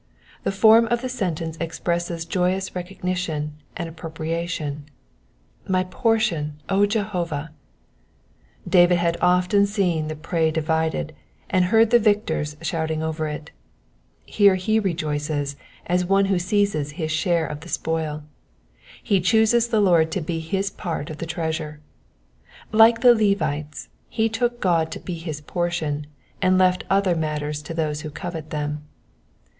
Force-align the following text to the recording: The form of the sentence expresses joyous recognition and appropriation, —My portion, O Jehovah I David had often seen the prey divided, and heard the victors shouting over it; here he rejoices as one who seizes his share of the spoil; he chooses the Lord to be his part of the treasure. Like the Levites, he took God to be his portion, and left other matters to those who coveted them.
The 0.41 0.51
form 0.51 0.87
of 0.87 1.03
the 1.03 1.09
sentence 1.09 1.57
expresses 1.59 2.25
joyous 2.25 2.73
recognition 2.75 3.53
and 3.77 3.87
appropriation, 3.87 4.85
—My 5.77 5.83
portion, 5.83 6.59
O 6.69 6.87
Jehovah 6.87 7.51
I 7.51 7.53
David 8.67 8.97
had 8.97 9.15
often 9.21 9.67
seen 9.67 10.07
the 10.07 10.15
prey 10.15 10.49
divided, 10.49 11.13
and 11.51 11.65
heard 11.65 11.91
the 11.91 11.99
victors 11.99 12.57
shouting 12.63 13.03
over 13.03 13.27
it; 13.27 13.51
here 14.25 14.55
he 14.55 14.79
rejoices 14.79 15.55
as 15.85 16.03
one 16.03 16.25
who 16.25 16.39
seizes 16.39 16.93
his 16.93 17.11
share 17.11 17.45
of 17.45 17.59
the 17.59 17.69
spoil; 17.69 18.23
he 19.03 19.21
chooses 19.21 19.67
the 19.67 19.79
Lord 19.81 20.09
to 20.13 20.19
be 20.21 20.39
his 20.39 20.71
part 20.71 21.11
of 21.11 21.19
the 21.19 21.27
treasure. 21.27 21.79
Like 22.71 23.01
the 23.01 23.13
Levites, 23.13 23.89
he 24.09 24.29
took 24.29 24.59
God 24.59 24.89
to 24.93 24.99
be 24.99 25.13
his 25.13 25.41
portion, 25.41 26.07
and 26.41 26.57
left 26.57 26.85
other 26.89 27.15
matters 27.15 27.61
to 27.61 27.75
those 27.75 28.01
who 28.01 28.09
coveted 28.09 28.49
them. 28.49 28.83